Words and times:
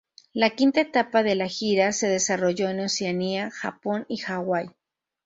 La 0.43 0.47
quinta 0.59 0.79
etapa 0.81 1.21
de 1.27 1.35
la 1.35 1.47
gira 1.47 1.91
se 1.91 2.07
desarrolló 2.07 2.67
en 2.69 2.79
Oceanía, 2.79 3.51
Japón 3.51 4.07
y 4.09 4.17
Hawai. 4.25 4.71